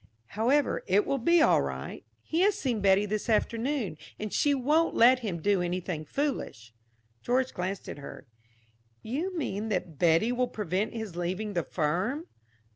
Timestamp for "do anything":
5.43-6.05